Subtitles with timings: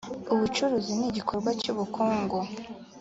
[0.33, 2.39] ubucuruzi nigikorwa cyubukungu.